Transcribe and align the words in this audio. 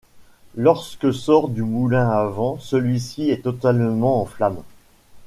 Lorsque 0.55 1.13
sort 1.13 1.47
du 1.49 1.61
moulin 1.61 2.09
à 2.09 2.25
vent, 2.25 2.57
celui-ci 2.59 3.29
est 3.29 3.43
totalement 3.43 4.19
en 4.19 4.25
flammes. 4.25 4.63